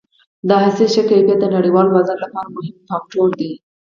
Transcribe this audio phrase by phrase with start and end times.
[0.47, 3.51] د حاصل ښه کیفیت د نړیوال بازار لپاره مهم فاکتور دی.